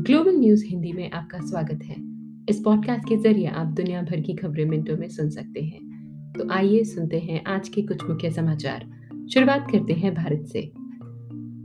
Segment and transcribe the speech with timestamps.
[0.00, 1.96] Global news Hindi में आपका स्वागत है।
[2.48, 5.80] इस पॉडकास्ट के ज़रिए आप दुनिया भर की खबरें मिनटों में सुन सकते हैं।
[6.38, 8.86] तो आइए सुनते हैं आज के कुछ मुख्य समाचार।
[9.34, 10.72] शुरुआत करते हैं भारत से।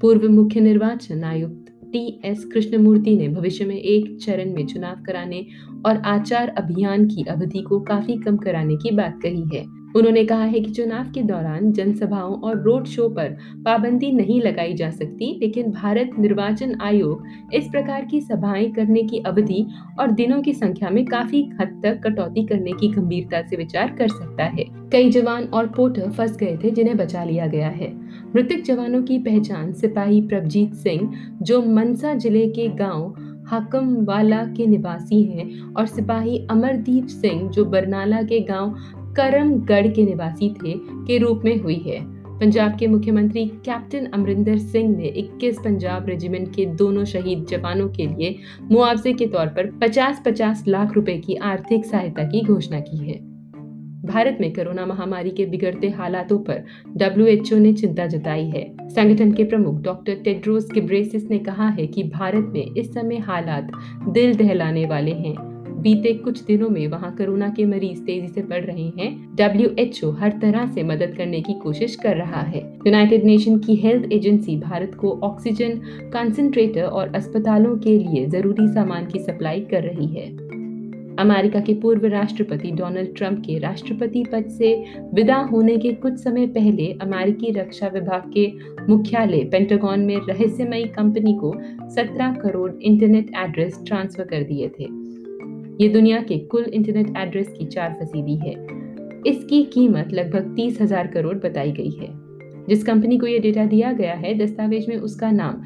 [0.00, 5.46] पूर्व मुख्य निर्वाचन आयुक्त टी एस कृष्णमूर्ति ने भविष्य में एक चरण में चुनाव कराने
[5.86, 10.44] और आचार अभियान की अवधि को काफ़ी कम कराने की बात कही है। उन्होंने कहा
[10.44, 15.38] है कि चुनाव के दौरान जनसभाओं और रोड शो पर पाबंदी नहीं लगाई जा सकती,
[15.40, 19.66] लेकिन भारत निर्वाचन आयोग इस प्रकार की सभाएँ करने की अवधि
[20.00, 24.08] और दिनों की संख्या में काफ़ी हद तक कटौती करने की गंभीरता से विचार कर
[24.08, 27.92] सकता है। कई जवान और पोर्टर फंस गए थे, जिन्हें बचा लिया गया है।
[28.34, 33.14] मृतक जवानों की पहचान सिपाही प्रभजीत सिंह, जो मनसा ज़िले के गाँव
[33.46, 38.74] हाकमवाला के निवासी हैं, और सिपाही अमरदीप सिंह, जो बरनाला के गाँव
[39.16, 40.74] करमगढ़ के निवासी थे
[41.06, 46.54] के रूप में हुई है। पंजाब के मुख्यमंत्री कैप्टन अमरिंदर सिंह ने 21 पंजाब रेजिमेंट
[46.54, 51.84] के दोनों शहीद जवानों के लिए मुआवजे के तौर पर 50-50 लाख रुपए की आर्थिक
[51.84, 53.18] सहायता की घोषणा की है।
[54.06, 56.64] भारत में कोरोना महामारी के बिगड़ते हालातों पर
[56.96, 62.02] डब्ल्यूएचओ ने चिंता जताई है। संगठन के प्रमुख डॉक्टर टेड्रोस किब्रेसिस ने कहा है कि
[62.02, 63.70] भारत में इस समय हालात
[64.08, 65.49] दिल दहलाने वाले हैं।
[65.80, 70.04] बीते कुछ दिनों में वहाँ कोरोना के मरीज़ तेज़ी से बढ़ रहे हैं। डब्ल्यू एच
[70.04, 74.12] ओ हर तरह से मदद करने की कोशिश कर रहा है। यूनाइटेड नेशन की हेल्थ
[74.12, 75.80] एजेंसी भारत को ऑक्सीजन
[76.12, 80.50] कंसंट्रेटर और अस्पतालों के लिए ज़रूरी सामान की सप्लाई कर रही है।
[81.16, 84.84] अमेरिका के पूर्व राष्ट्रपति डोनाल्ड ट्रंप के राष्ट्रपति पद से
[85.14, 88.52] विदा होने के कुछ समय पहले अमेरिकी रक्षा विभाग के
[88.88, 91.52] मुख्यालय पेंटागन में रहस्यमयी कंपनी को
[91.90, 94.99] 17 करोड़ इंटरनेट एड्रेस ट्रांसफ़र कर दिए थे।
[95.80, 98.52] ये दुनिया के कुल इंटरनेट एड्रेस की चार फ़ीसदी है।
[99.26, 102.08] इसकी कीमत लगभग तीस हज़ार करोड़ बताई गई है।
[102.66, 105.62] जिस कंपनी को यह डेटा दिया गया है, दस्तावेज़ में उसका नाम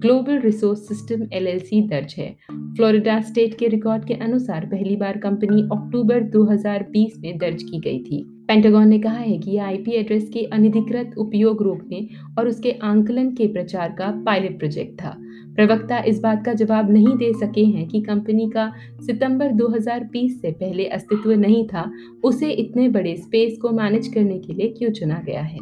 [0.00, 5.62] ग्लोबल रिसोर्स सिस्टम एलएलसी दर्ज है। फ्लोरिडा स्टेट के रिकॉर्ड के अनुसार पहली बार कंपनी
[5.62, 10.28] अक्टूबर 2020 में दर्ज की गई थी। पेंटागन ने कहा है कि यह आईपी एड्रेस
[10.28, 15.16] के अनधिकृत उपयोग रोकने और उसके आंकलन के प्रचार का पायलट प्रोजेक्ट था।
[15.56, 20.50] प्रवक्ता इस बात का जवाब नहीं दे सके हैं कि कंपनी का सितंबर 2020 से
[20.50, 21.90] पहले अस्तित्व नहीं था,
[22.24, 25.58] उसे इतने बड़े स्पेस को मैनेज करने के लिए क्यों चुना गया है?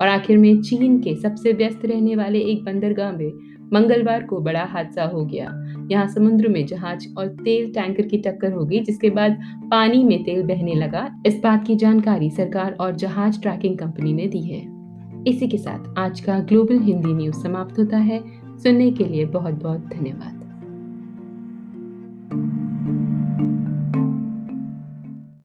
[0.00, 3.32] और आखिर में चीन के सबसे व्यस्त रहने वाले एक बंदरगाह में
[3.74, 8.52] मंगलवार को बड़ा हादसा हो गया। यहाँ समुद्र में जहाज़ और तेल टैंकर की टक्कर
[8.52, 9.40] हो गई, जिसके बाद
[9.70, 14.26] पानी में तेल बहने लगा। इस बात की जानकारी सरकार और जहाज़ ट्रैकिंग कंपनी ने
[14.26, 14.74] दी है।
[15.26, 18.22] इसी के साथ आज का ग्लोबल हिंदी न्यूज़ समाप्त होता है।
[18.58, 20.43] सुनने के लिए बहुत बहुत धन्यवाद।